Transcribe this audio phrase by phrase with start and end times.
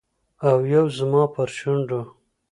[0.47, 2.01] او یو زما پر شونډو